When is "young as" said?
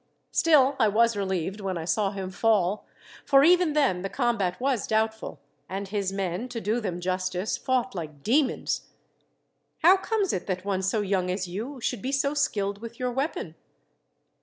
11.01-11.47